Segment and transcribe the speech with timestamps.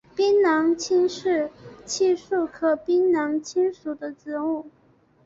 [0.15, 1.51] 槟榔青是
[1.85, 4.65] 漆树科槟榔青属的植物。